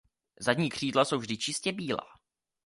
Zadní 0.39 0.69
křídla 0.69 1.05
jsou 1.05 1.17
vždy 1.19 1.37
čistě 1.37 1.71
bílá. 1.71 2.07